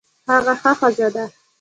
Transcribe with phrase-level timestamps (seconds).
[0.29, 1.25] هغه ښه ښځه ده